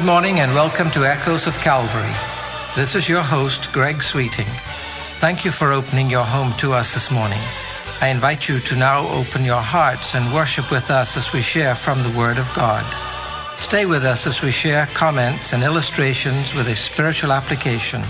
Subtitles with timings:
[0.00, 2.14] Good morning and welcome to Echoes of Calvary.
[2.74, 4.46] This is your host, Greg Sweeting.
[5.18, 7.38] Thank you for opening your home to us this morning.
[8.00, 11.74] I invite you to now open your hearts and worship with us as we share
[11.74, 12.82] from the Word of God.
[13.58, 18.00] Stay with us as we share comments and illustrations with a spiritual application,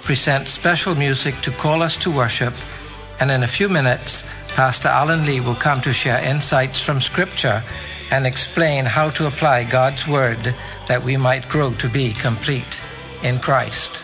[0.00, 2.54] present special music to call us to worship,
[3.20, 4.24] and in a few minutes,
[4.56, 7.62] Pastor Alan Lee will come to share insights from Scripture
[8.10, 10.54] and explain how to apply God's Word
[10.88, 12.80] that we might grow to be complete
[13.22, 14.02] in Christ.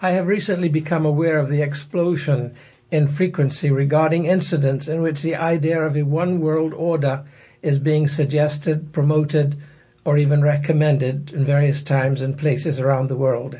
[0.00, 2.54] I have recently become aware of the explosion
[2.90, 7.24] in frequency regarding incidents in which the idea of a one world order
[7.64, 9.56] is being suggested, promoted,
[10.04, 13.58] or even recommended in various times and places around the world.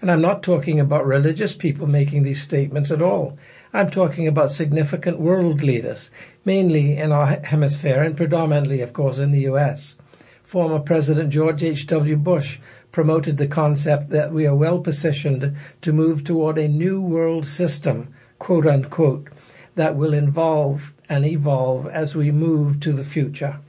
[0.00, 3.38] And I'm not talking about religious people making these statements at all.
[3.74, 6.10] I'm talking about significant world leaders,
[6.44, 9.96] mainly in our hemisphere and predominantly, of course, in the US.
[10.42, 12.16] Former President George H.W.
[12.16, 12.58] Bush
[12.92, 18.08] promoted the concept that we are well positioned to move toward a new world system,
[18.38, 19.28] quote unquote,
[19.74, 23.60] that will involve and evolve as we move to the future.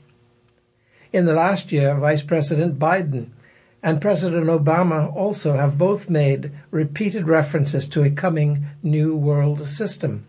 [1.12, 3.30] In the last year, Vice President Biden
[3.82, 10.26] and President Obama also have both made repeated references to a coming new world system.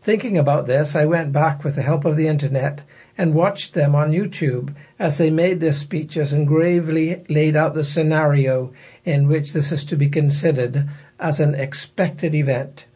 [0.00, 2.82] Thinking about this, I went back with the help of the internet
[3.16, 7.84] and watched them on YouTube as they made their speeches and gravely laid out the
[7.84, 8.72] scenario
[9.04, 10.88] in which this is to be considered
[11.18, 12.86] as an expected event.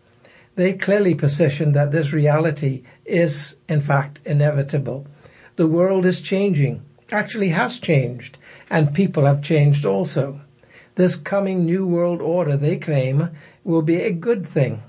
[0.58, 5.06] They clearly position that this reality is, in fact, inevitable.
[5.54, 6.82] The world is changing,
[7.12, 10.40] actually has changed, and people have changed also.
[10.96, 13.30] This coming New World Order, they claim,
[13.62, 14.82] will be a good thing.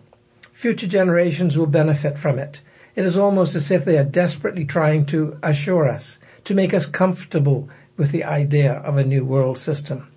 [0.52, 2.64] Future generations will benefit from it.
[2.96, 6.88] It is almost as if they are desperately trying to assure us, to make us
[6.88, 10.08] comfortable with the idea of a new world system,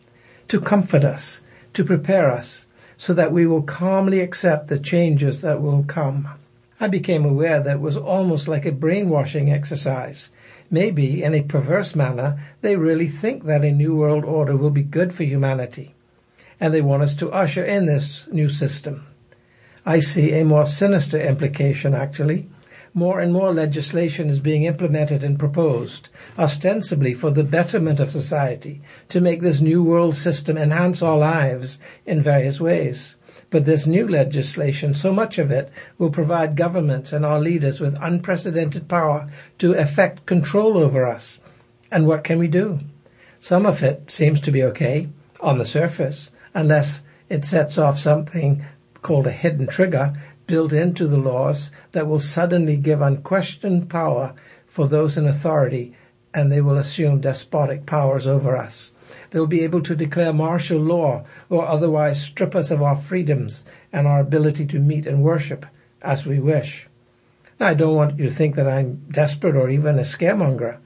[0.48, 1.42] to comfort us,
[1.74, 2.64] to prepare us,
[3.02, 6.28] so that we will calmly accept the changes that will come.
[6.78, 10.30] I became aware that it was almost like a brainwashing exercise.
[10.70, 14.84] Maybe, in a perverse manner, they really think that a new world order will be
[14.84, 15.96] good for humanity,
[16.60, 19.04] and they want us to usher in this new system.
[19.84, 22.48] I see a more sinister implication, actually.
[22.94, 28.82] More and more legislation is being implemented and proposed, ostensibly for the betterment of society,
[29.08, 33.16] to make this new world system enhance our lives in various ways.
[33.48, 37.97] But this new legislation, so much of it, will provide governments and our leaders with
[37.98, 39.28] unprecedented power
[39.59, 41.38] to effect control over us.
[41.91, 42.80] And what can we do?
[43.41, 45.09] Some of it seems to be okay
[45.41, 48.64] on the surface, unless it sets off something
[49.00, 50.12] called a hidden trigger
[50.52, 54.34] built into the laws that will suddenly give unquestioned power
[54.66, 55.96] for those in authority
[56.34, 58.91] and they will assume despotic powers over us.
[59.30, 63.64] They'll be able to declare martial law or otherwise strip us of our freedoms
[63.94, 65.64] and our ability to meet and worship
[66.02, 66.86] as we wish.
[67.58, 70.80] Now, I don't want you to think that I'm desperate or even a scaremonger.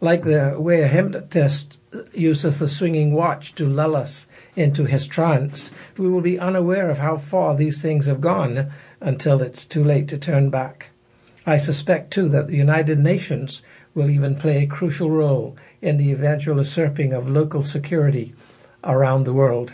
[0.00, 1.78] Like the way a hypnotist
[2.12, 4.26] uses the swinging watch to lull us
[4.56, 9.42] into his trance, we will be unaware of how far these things have gone until
[9.42, 10.90] it's too late to turn back.
[11.46, 13.62] I suspect, too, that the United Nations
[13.94, 18.34] will even play a crucial role in the eventual usurping of local security
[18.82, 19.72] around the world.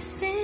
[0.00, 0.37] See my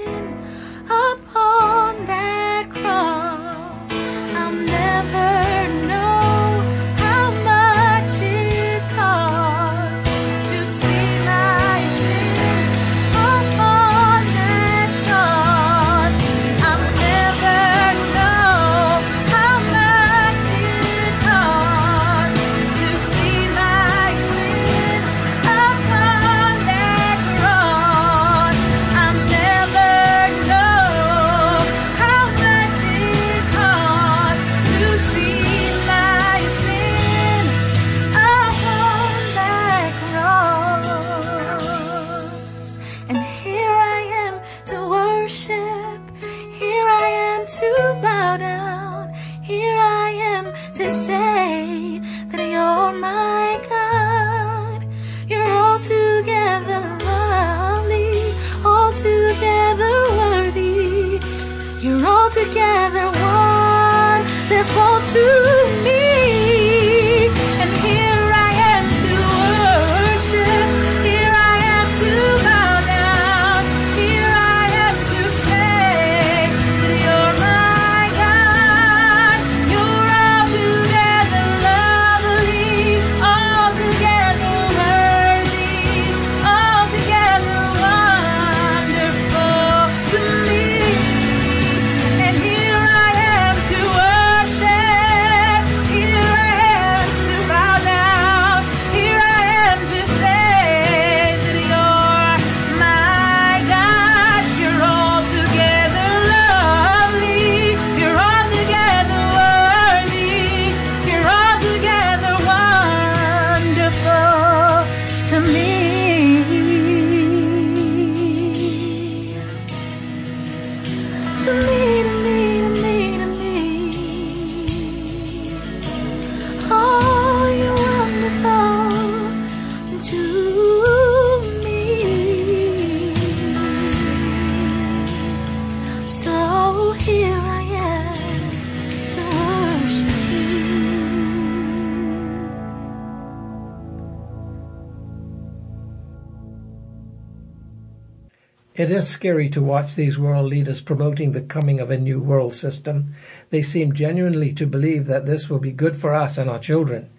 [149.05, 153.15] Scary to watch these world leaders promoting the coming of a new world system.
[153.51, 157.11] They seem genuinely to believe that this will be good for us and our children.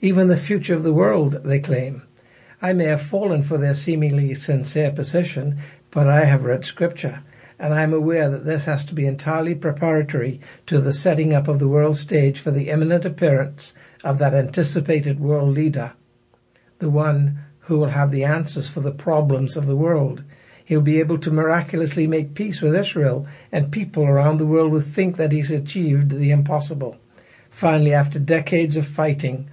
[0.00, 2.02] Even the future of the world, they claim.
[2.62, 5.58] I may have fallen for their seemingly sincere position,
[5.90, 7.20] but I have read scripture,
[7.58, 11.48] and I am aware that this has to be entirely preparatory to the setting up
[11.48, 15.92] of the world stage for the imminent appearance of that anticipated world leader,
[16.78, 20.22] the one who will have the answers for the problems of the world.
[20.66, 24.80] He'll be able to miraculously make peace with Israel, and people around the world will
[24.80, 26.96] think that he's achieved the impossible.
[27.48, 29.48] Finally, after decades of fighting,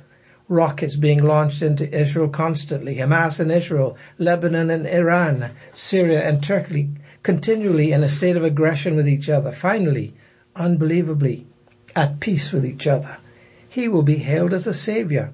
[0.49, 6.89] rockets being launched into Israel constantly, Hamas in Israel, Lebanon and Iran, Syria and Turkey,
[7.21, 10.15] continually in a state of aggression with each other, finally,
[10.55, 11.45] unbelievably,
[11.95, 13.17] at peace with each other.
[13.69, 15.31] He will be hailed as a savior.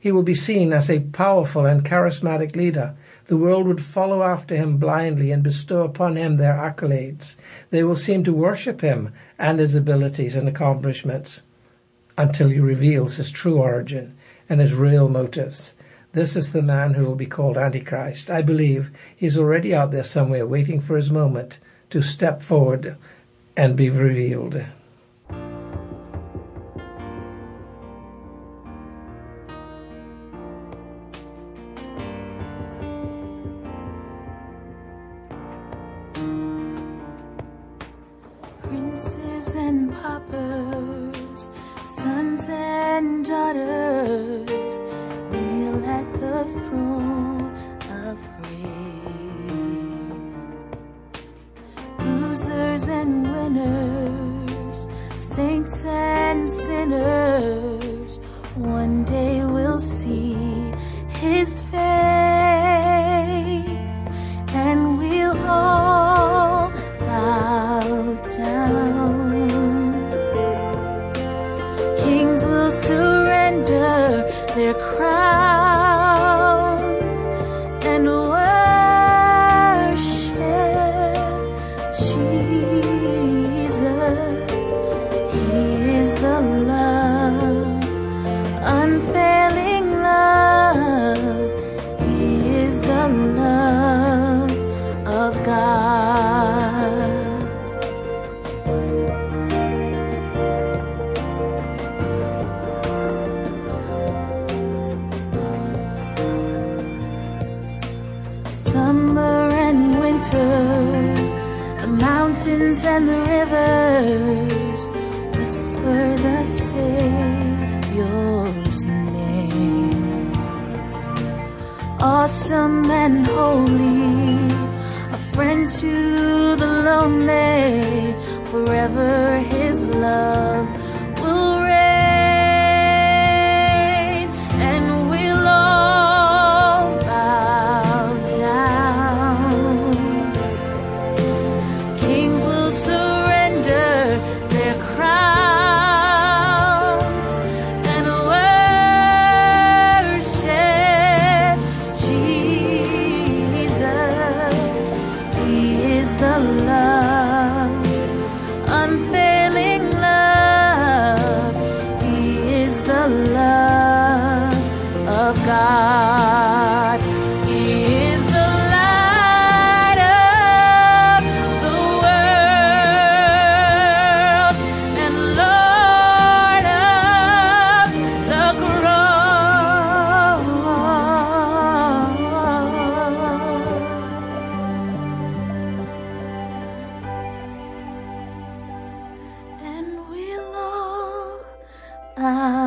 [0.00, 2.94] He will be seen as a powerful and charismatic leader.
[3.26, 7.36] The world would follow after him blindly and bestow upon him their accolades.
[7.68, 11.42] They will seem to worship him and his abilities and accomplishments
[12.16, 14.14] until he reveals his true origin
[14.48, 15.74] and his real motives.
[16.12, 18.30] This is the man who will be called Antichrist.
[18.30, 21.58] I believe he's already out there somewhere waiting for his moment
[21.90, 22.96] to step forward
[23.54, 24.64] and be revealed.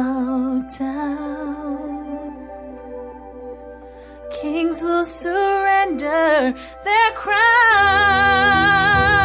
[0.04, 2.34] Bow down.
[4.42, 9.23] Kings will surrender their crown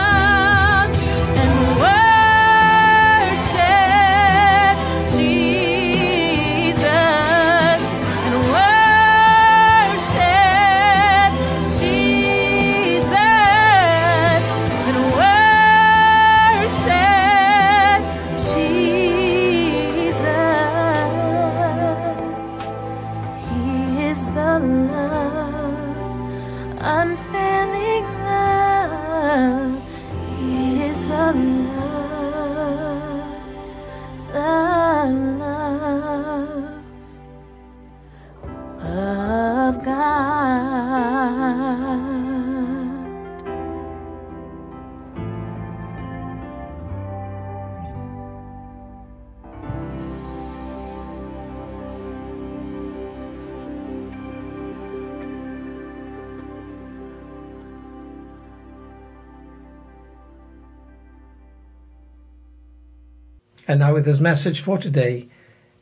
[63.69, 65.29] And now with his message for today,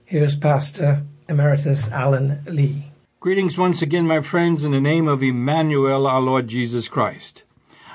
[0.05, 2.87] here's Pastor Emeritus Alan Lee.
[3.21, 7.45] Greetings once again, my friends, in the name of Emmanuel, our Lord Jesus Christ.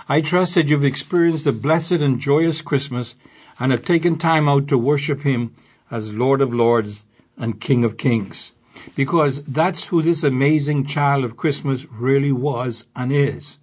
[0.07, 3.17] I trust that you've experienced a blessed and joyous Christmas
[3.59, 5.53] and have taken time out to worship Him
[5.91, 7.05] as Lord of Lords
[7.35, 8.53] and King of Kings.
[8.95, 13.59] Because that's who this amazing child of Christmas really was and is.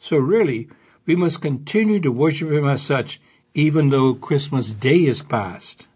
[0.00, 0.68] So really,
[1.06, 3.20] we must continue to worship Him as such,
[3.58, 5.88] even though Christmas Day is past.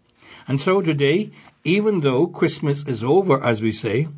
[0.49, 1.31] And so today,
[1.63, 4.09] even though Christmas is over, as we say,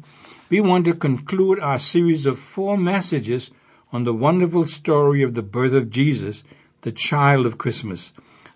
[0.49, 3.51] we want to conclude our series of four messages
[3.93, 6.43] on the wonderful story of the birth of Jesus,
[6.81, 8.13] the child of Christmas,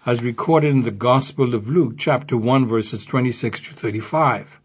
[0.07, 4.59] as recorded in the Gospel of Luke, chapter 1, verses 26 to 35.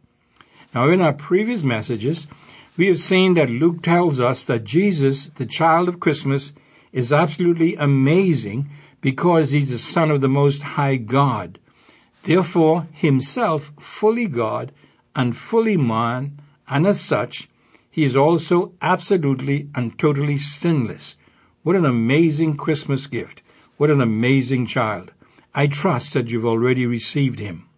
[0.74, 2.26] Now, in our previous messages,
[2.78, 6.54] we have seen that Luke tells us that Jesus, the child of Christmas,
[6.94, 8.70] is absolutely amazing
[9.04, 11.58] because he's the Son of the Most High God.
[12.22, 14.72] Therefore, himself fully God
[15.14, 17.50] and fully man, and as such,
[17.90, 21.16] he is also absolutely and totally sinless.
[21.64, 23.42] What an amazing Christmas gift.
[23.76, 25.12] What an amazing child.
[25.54, 27.68] I trust that you've already received him.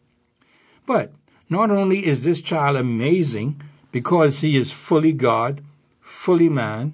[0.86, 1.12] But
[1.50, 5.60] not only is this child amazing because he is fully God,
[6.00, 6.92] fully man,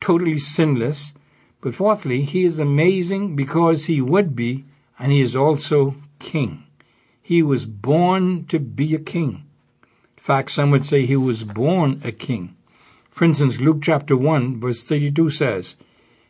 [0.00, 1.12] totally sinless,
[1.60, 4.64] but fourthly, he is amazing because he would be,
[4.98, 6.64] and he is also king.
[7.20, 9.44] He was born to be a king.
[10.16, 12.56] In fact, some would say he was born a king.
[13.10, 15.76] For instance, Luke chapter 1, verse 32 says,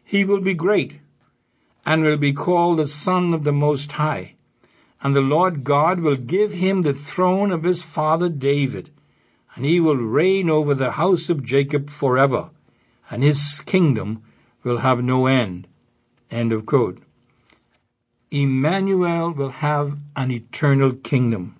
[0.05, 0.99] He will be great
[1.85, 4.35] and will be called the Son of the Most High.
[5.03, 8.91] And the Lord God will give him the throne of his father David,
[9.55, 12.51] and he will reign over the house of Jacob forever,
[13.11, 14.23] and his kingdom
[14.63, 15.67] will have no end.
[16.31, 17.03] End of quote.
[18.31, 21.57] Emmanuel will have an eternal kingdom.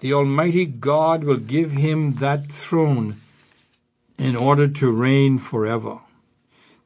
[0.00, 3.20] The Almighty God will give him that throne
[4.18, 6.00] in order to reign forever.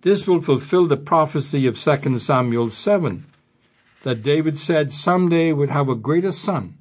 [0.03, 3.25] This will fulfill the prophecy of 2 Samuel 7
[4.03, 6.77] that David said someday would have a greater son,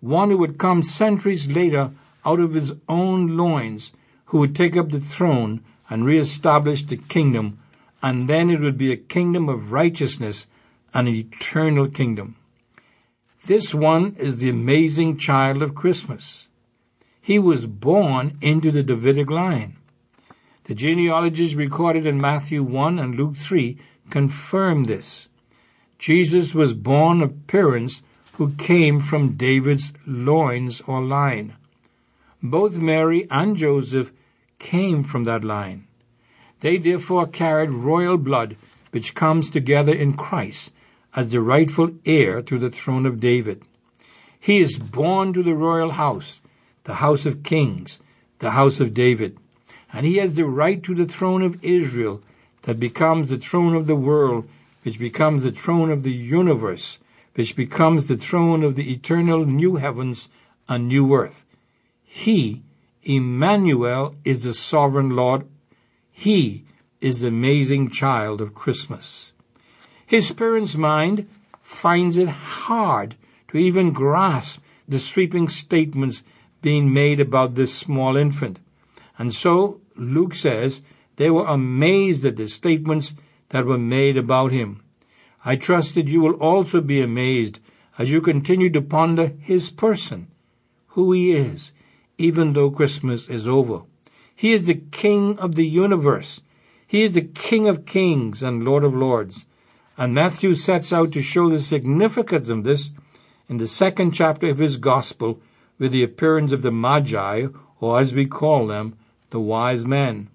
[0.00, 1.90] one who would come centuries later
[2.24, 3.92] out of his own loins,
[4.26, 7.58] who would take up the throne and reestablish the kingdom
[8.04, 10.46] and then it would be a kingdom of righteousness
[10.92, 12.36] an eternal kingdom.
[13.46, 16.48] This one is the amazing child of Christmas.
[17.22, 19.78] He was born into the Davidic line.
[20.64, 23.78] The genealogies recorded in Matthew 1 and Luke 3
[24.10, 25.28] confirm this.
[25.98, 28.02] Jesus was born of parents
[28.34, 31.56] who came from David's loins or line.
[32.42, 34.12] Both Mary and Joseph
[34.58, 35.86] came from that line.
[36.64, 38.56] They therefore carried royal blood,
[38.90, 40.72] which comes together in Christ
[41.14, 43.60] as the rightful heir to the throne of David.
[44.40, 46.40] He is born to the royal house,
[46.84, 47.98] the house of kings,
[48.38, 49.36] the house of David,
[49.92, 52.22] and he has the right to the throne of Israel
[52.62, 54.48] that becomes the throne of the world,
[54.84, 56.98] which becomes the throne of the universe,
[57.34, 60.30] which becomes the throne of the eternal new heavens
[60.66, 61.44] and new earth.
[62.02, 62.62] He,
[63.02, 65.46] Emmanuel, is the sovereign Lord.
[66.16, 66.64] He
[67.00, 69.32] is the amazing child of Christmas.
[70.06, 71.28] His parents' mind
[71.60, 73.16] finds it hard
[73.48, 76.22] to even grasp the sweeping statements
[76.62, 78.60] being made about this small infant.
[79.18, 80.82] And so, Luke says,
[81.16, 83.14] they were amazed at the statements
[83.48, 84.82] that were made about him.
[85.44, 87.58] I trust that you will also be amazed
[87.98, 90.28] as you continue to ponder his person,
[90.88, 91.72] who he is,
[92.18, 93.82] even though Christmas is over.
[94.34, 96.40] He is the King of the universe.
[96.86, 99.46] He is the King of kings and Lord of lords.
[99.96, 102.90] And Matthew sets out to show the significance of this
[103.48, 105.40] in the second chapter of his gospel
[105.78, 107.46] with the appearance of the Magi,
[107.80, 108.96] or as we call them,
[109.30, 110.28] the wise men.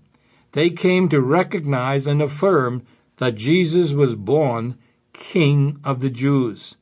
[0.51, 2.83] They came to recognize and affirm
[3.17, 4.77] that Jesus was born
[5.13, 6.75] King of the Jews.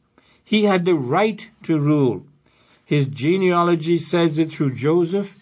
[0.43, 2.25] He had the right to rule.
[2.85, 5.36] His genealogy says it through Joseph.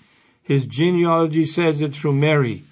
[0.46, 2.64] His genealogy says it through Mary.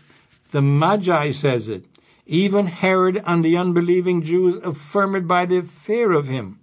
[0.51, 1.86] The Magi says it.
[2.27, 6.59] Even Herod and the unbelieving Jews affirm it by their fear of him.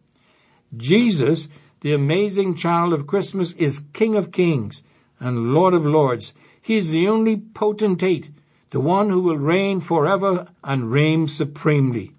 [0.77, 1.49] Jesus,
[1.81, 4.85] the amazing child of Christmas, is King of kings
[5.19, 6.33] and Lord of lords.
[6.63, 8.31] He is the only potentate,
[8.71, 12.13] the one who will reign forever and reign supremely.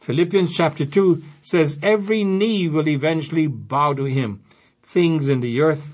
[0.00, 4.42] Philippians chapter 2 says, Every knee will eventually bow to him,
[4.82, 5.92] things in the earth,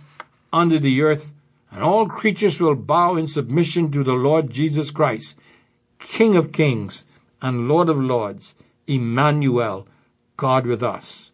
[0.52, 1.32] under the earth,
[1.70, 5.36] and all creatures will bow in submission to the Lord Jesus Christ.
[5.98, 7.04] King of kings
[7.42, 8.54] and Lord of lords,
[8.86, 9.86] Emmanuel,
[10.36, 11.30] God with us.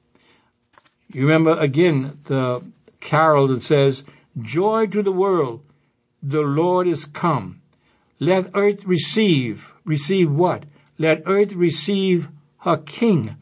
[1.12, 2.62] You remember again the
[3.00, 4.04] carol that says,
[4.40, 5.62] Joy to the world,
[6.22, 7.60] the Lord is come.
[8.18, 10.64] Let earth receive, receive what?
[10.98, 13.36] Let earth receive her King.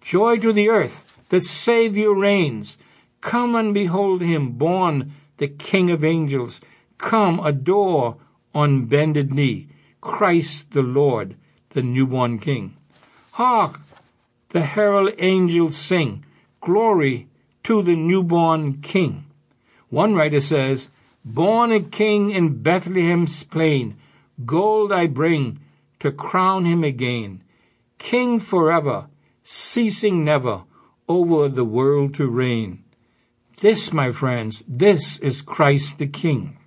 [0.00, 2.78] Joy to the earth, the Savior reigns.
[3.20, 6.60] Come and behold him, born the King of angels.
[6.98, 8.16] Come, adore
[8.54, 9.68] on bended knee.
[10.00, 11.36] Christ the Lord,
[11.70, 12.76] the newborn King.
[13.32, 13.80] Hark!
[14.50, 16.24] The herald angels sing,
[16.60, 17.28] Glory
[17.64, 19.26] to the newborn King.
[19.90, 20.88] One writer says,
[21.24, 23.96] Born a king in Bethlehem's plain,
[24.44, 25.60] gold I bring
[26.00, 27.42] to crown him again.
[27.98, 29.08] King forever,
[29.42, 30.64] ceasing never,
[31.08, 32.84] over the world to reign.
[33.60, 36.58] This, my friends, this is Christ the King.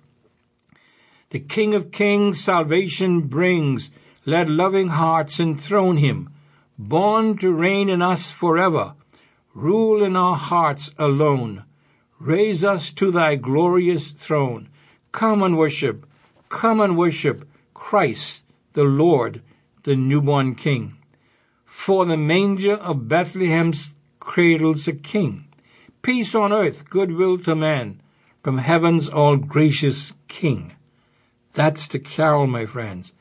[1.30, 3.90] The King of kings salvation brings.
[4.26, 6.28] Let loving hearts enthrone him.
[6.78, 8.92] Born to reign in us forever.
[9.54, 11.64] Rule in our hearts alone.
[12.20, 14.68] Raise us to thy glorious throne.
[15.12, 16.06] Come and worship.
[16.50, 19.40] Come and worship Christ, the Lord,
[19.84, 20.98] the newborn King.
[21.64, 25.48] For the manger of Bethlehem's cradles a king.
[26.02, 28.00] Peace on earth, goodwill to man,
[28.42, 30.72] from heaven's all gracious King.
[31.52, 33.14] That's the carol, my friends.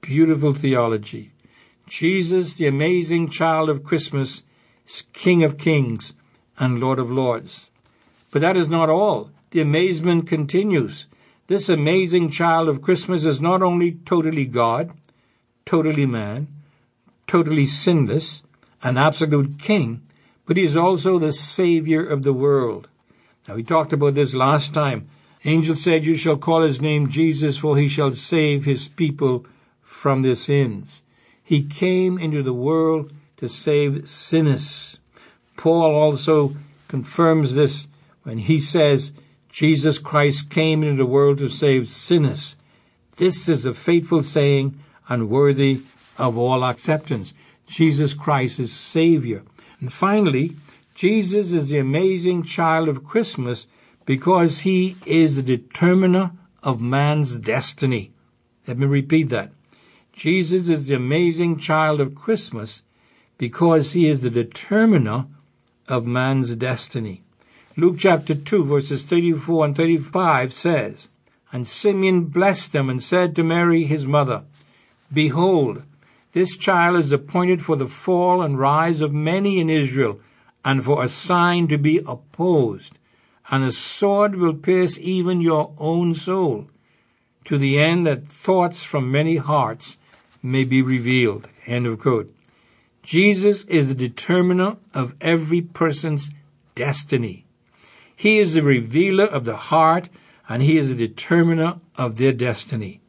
[0.00, 1.32] Beautiful theology.
[1.86, 4.44] Jesus, the amazing child of Christmas,
[4.88, 6.14] is King of kings
[6.58, 7.68] and Lord of lords.
[8.30, 9.30] But that is not all.
[9.50, 11.08] The amazement continues.
[11.48, 14.90] This amazing child of Christmas is not only totally God,
[15.66, 16.48] totally man,
[17.26, 18.42] totally sinless,
[18.82, 20.00] an absolute king,
[20.46, 22.88] but he is also the Savior of the world.
[23.46, 25.08] Now, we talked about this last time.
[25.44, 29.46] Angel said, You shall call his name Jesus, for he shall save his people
[29.82, 31.02] from their sins.
[31.42, 34.98] He came into the world to save sinners.
[35.56, 36.56] Paul also
[36.88, 37.86] confirms this
[38.24, 39.12] when he says,
[39.48, 42.56] Jesus Christ came into the world to save sinners.
[43.16, 44.78] This is a faithful saying
[45.08, 45.82] and worthy
[46.18, 47.32] of all acceptance.
[47.66, 49.42] Jesus Christ is Savior.
[49.80, 50.52] And finally,
[50.94, 53.66] Jesus is the amazing child of Christmas
[54.06, 58.12] because he is the determiner of man's destiny.
[58.66, 59.50] Let me repeat that.
[60.12, 62.82] Jesus is the amazing child of Christmas
[63.36, 65.26] because he is the determiner
[65.88, 67.22] of man's destiny.
[67.76, 71.08] Luke chapter 2 verses 34 and 35 says,
[71.52, 74.44] And Simeon blessed them and said to Mary his mother,
[75.12, 75.82] Behold,
[76.36, 80.20] this child is appointed for the fall and rise of many in Israel,
[80.66, 82.98] and for a sign to be opposed,
[83.48, 86.68] and a sword will pierce even your own soul,
[87.46, 89.96] to the end that thoughts from many hearts
[90.42, 91.48] may be revealed.
[91.64, 92.30] End of quote.
[93.02, 96.28] Jesus is the determiner of every person's
[96.74, 97.46] destiny.
[98.14, 100.10] He is the revealer of the heart,
[100.50, 103.00] and he is the determiner of their destiny.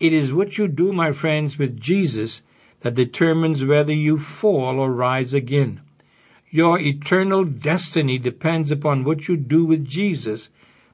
[0.00, 2.42] It is what you do, my friends, with Jesus
[2.80, 5.82] that determines whether you fall or rise again.
[6.50, 10.48] Your eternal destiny depends upon what you do with Jesus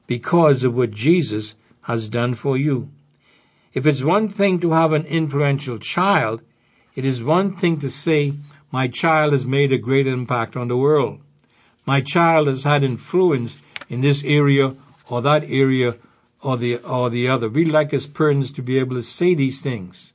[0.05, 2.89] because of what Jesus has done for you.
[3.73, 6.41] If it's one thing to have an influential child,
[6.95, 8.33] it is one thing to say,
[8.71, 11.21] My child has made a great impact on the world.
[11.85, 14.75] My child has had influence in this area
[15.09, 15.95] or that area
[16.47, 17.49] or the, or the other.
[17.49, 20.13] We like as parents to be able to say these things.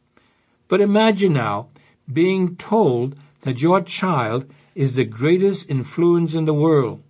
[0.67, 1.69] But imagine now
[2.11, 7.03] being told that your child is the greatest influence in the world.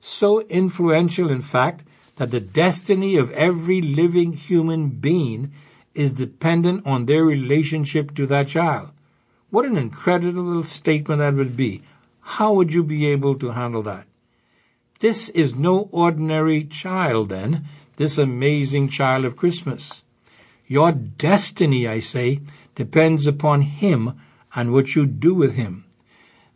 [0.00, 1.84] So influential, in fact,
[2.16, 5.52] that the destiny of every living human being
[5.94, 8.88] is dependent on their relationship to that child.
[9.50, 11.82] What an incredible statement that would be.
[12.22, 14.08] How would you be able to handle that?
[14.98, 20.02] This is no ordinary child, then this amazing child of Christmas.
[20.66, 22.40] Your destiny, I say,
[22.74, 24.18] depends upon Him
[24.54, 25.84] and what you do with Him.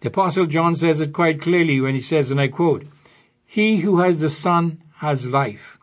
[0.01, 2.85] The Apostle John says it quite clearly when he says, and I quote,
[3.45, 5.79] He who has the Son has life.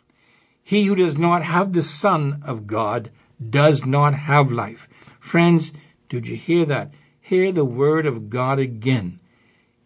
[0.63, 3.11] He who does not have the Son of God
[3.49, 4.87] does not have life.
[5.19, 5.73] Friends,
[6.07, 6.93] did you hear that?
[7.19, 9.19] Hear the word of God again.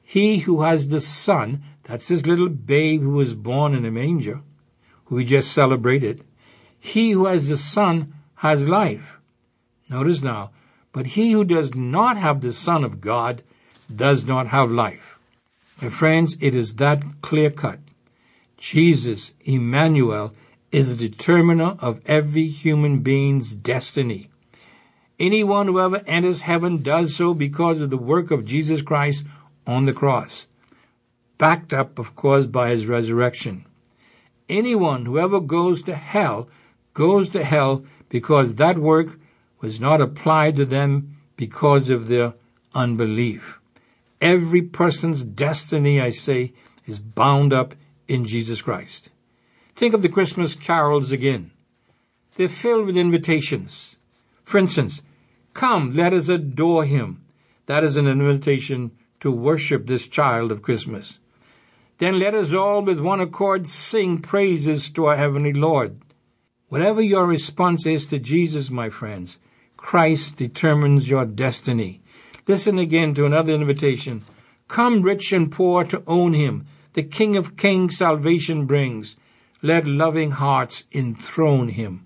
[0.03, 4.41] He who has the Son, that's this little babe who was born in a manger,
[5.09, 6.23] we just celebrated.
[6.79, 9.19] He who has the Son has life.
[9.89, 10.51] Notice now,
[10.93, 13.41] but he who does not have the Son of God
[13.93, 15.19] does not have life.
[15.81, 17.79] My friends, it is that clear cut.
[18.57, 20.33] Jesus, Emmanuel,
[20.71, 24.29] is the determiner of every human being's destiny.
[25.19, 29.25] Anyone who ever enters heaven does so because of the work of Jesus Christ
[29.65, 30.47] on the cross,
[31.37, 33.65] backed up, of course, by his resurrection
[34.49, 36.49] anyone who ever goes to hell
[36.93, 39.19] goes to hell because that work
[39.61, 42.33] was not applied to them because of their
[42.73, 43.59] unbelief.
[44.21, 46.53] Every person's destiny, I say,
[46.85, 47.75] is bound up
[48.07, 49.11] in Jesus Christ.
[49.75, 51.51] Think of the Christmas carols again.
[52.35, 53.97] They're filled with invitations.
[54.43, 55.01] For instance,
[55.53, 57.23] come, let us adore him.
[57.67, 61.19] That is an invitation to worship this child of Christmas.
[61.99, 65.99] Then let us all with one accord sing praises to our Heavenly Lord.
[66.69, 69.37] Whatever your response is to Jesus, my friends,
[69.75, 72.01] Christ determines your destiny.
[72.47, 74.23] Listen again to another invitation.
[74.69, 76.67] Come rich and poor to own him.
[76.93, 79.17] The King of Kings salvation brings.
[79.61, 82.05] Let loving hearts enthrone him.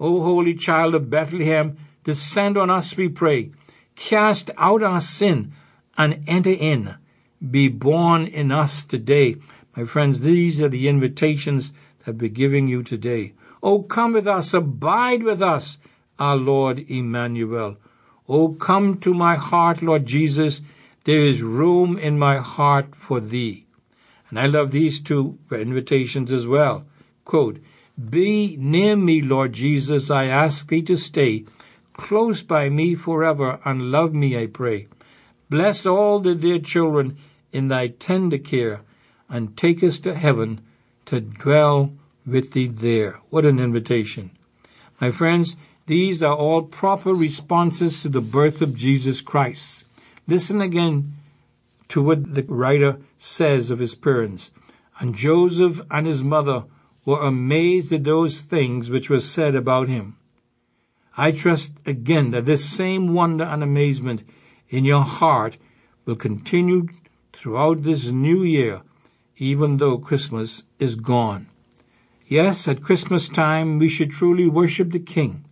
[0.00, 3.52] O holy child of Bethlehem, descend on us, we pray.
[3.94, 5.52] Cast out our sin
[5.96, 6.96] and enter in
[7.50, 9.36] be born in us today.
[9.76, 11.72] My friends, these are the invitations
[12.04, 13.34] that we're giving you today.
[13.62, 15.78] Oh, come with us, abide with us,
[16.18, 17.76] our Lord Emmanuel.
[18.28, 20.62] Oh, come to my heart, Lord Jesus.
[21.04, 23.66] There is room in my heart for thee.
[24.30, 26.86] And I love these two invitations as well.
[27.24, 27.58] Quote,
[28.10, 31.44] Be near me, Lord Jesus, I ask thee to stay,
[31.92, 34.88] close by me forever, and love me, I pray.
[35.50, 37.16] Bless all the dear children
[37.54, 38.82] in thy tender care,
[39.28, 40.60] and take us to heaven
[41.06, 41.92] to dwell
[42.26, 43.20] with thee there.
[43.30, 44.30] What an invitation.
[45.00, 49.84] My friends, these are all proper responses to the birth of Jesus Christ.
[50.26, 51.14] Listen again
[51.88, 54.50] to what the writer says of his parents.
[54.98, 56.64] And Joseph and his mother
[57.04, 60.16] were amazed at those things which were said about him.
[61.16, 64.22] I trust again that this same wonder and amazement
[64.70, 65.58] in your heart
[66.06, 66.88] will continue
[67.44, 68.80] throughout this new year,
[69.36, 71.46] even though Christmas is gone.
[72.26, 75.44] Yes, at Christmas time we should truly worship the King,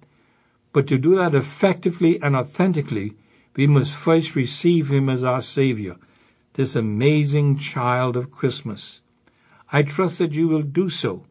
[0.72, 3.12] but to do that effectively and authentically,
[3.56, 5.96] we must first receive Him as our Savior,
[6.54, 9.02] this amazing child of Christmas.
[9.70, 11.26] I trust that you will do so,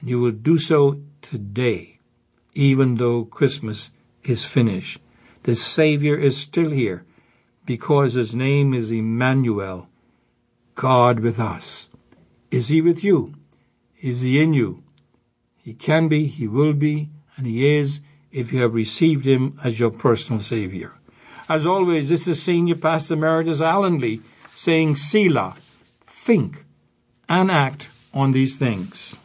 [0.00, 2.00] and you will do so today,
[2.54, 3.92] even though Christmas
[4.24, 5.00] is finished.
[5.44, 7.04] The Savior is still here
[7.66, 9.88] because his name is Emmanuel,
[10.74, 11.88] God with us.
[12.50, 13.34] Is he with you?
[14.00, 14.82] Is he in you?
[15.56, 18.00] He can be, he will be, and he is
[18.30, 20.92] if you have received him as your personal Savior.
[21.48, 24.20] As always, this is Senior Pastor Emeritus Alan Lee
[24.54, 25.56] saying, Selah,
[26.04, 26.64] think
[27.28, 29.16] and act on these things.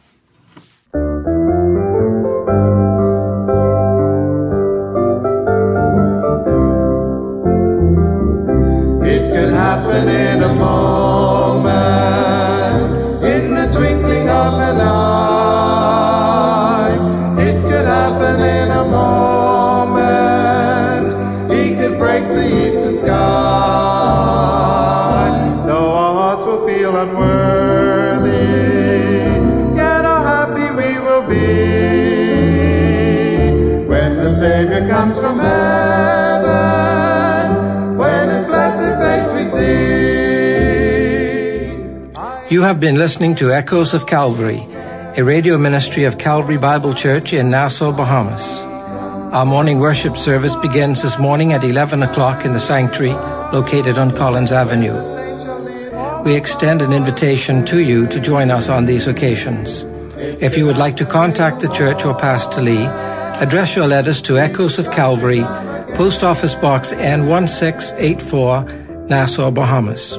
[42.60, 44.60] You have been listening to Echoes of Calvary,
[45.16, 48.60] a radio ministry of Calvary Bible Church in Nassau, Bahamas.
[49.32, 53.14] Our morning worship service begins this morning at 11 o'clock in the sanctuary
[53.50, 54.92] located on Collins Avenue.
[56.22, 59.82] We extend an invitation to you to join us on these occasions.
[60.18, 62.84] If you would like to contact the church or Pastor Lee,
[63.40, 65.44] address your letters to Echoes of Calvary,
[65.96, 70.18] Post Office Box N1684, Nassau, Bahamas.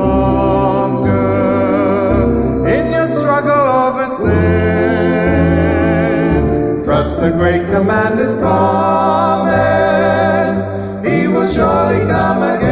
[7.01, 9.49] The great commander's promise,
[11.03, 12.70] he will surely come again.